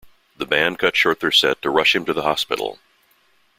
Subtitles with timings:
[0.35, 2.79] The band cut their set short to rush him to the hospital.